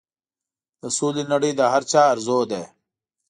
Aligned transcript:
د 0.81 0.83
سولې 0.97 1.23
نړۍ 1.33 1.51
د 1.55 1.61
هر 1.73 1.83
چا 1.91 2.01
ارزو 2.13 2.39
ده. 2.51 2.61